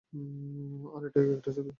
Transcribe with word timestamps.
আর 0.93 1.01
এটাতে 1.01 1.31
একটা 1.31 1.51
ছবি 1.51 1.61
আছে। 1.61 1.69